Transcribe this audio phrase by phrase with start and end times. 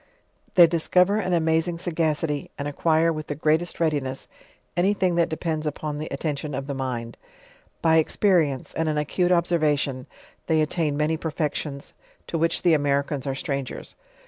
[0.55, 4.27] They discover an amazing sagacity, and acquire with the greatest readiness,
[4.75, 7.17] any thing that depends upon the atten t'on of the mind.
[7.83, 10.07] By experience, and an acute observation,
[10.47, 11.93] they attain many perfections,
[12.25, 13.95] to which the Americans are strangers.